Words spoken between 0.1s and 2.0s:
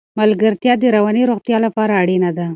ملګرتیا د رواني روغتیا لپاره